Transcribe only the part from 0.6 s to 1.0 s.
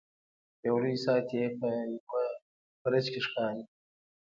یو لوی